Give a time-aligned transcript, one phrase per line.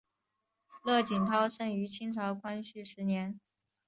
[0.83, 3.39] 乐景涛生于清朝光绪十年。